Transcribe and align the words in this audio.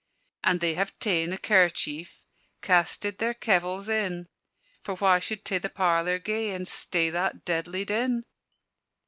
And 0.43 0.61
they 0.61 0.73
have 0.73 0.97
taen 0.97 1.31
a 1.31 1.37
kerchief, 1.37 2.23
Casted 2.63 3.19
their 3.19 3.35
kevils 3.35 3.87
in, 3.87 4.29
For 4.83 4.95
wha 4.95 5.19
should 5.19 5.45
tae 5.45 5.59
the 5.59 5.69
parlour 5.69 6.17
gae, 6.17 6.55
And 6.55 6.67
stay 6.67 7.11
that 7.11 7.45
deadlie 7.45 7.85
din. 7.85 8.23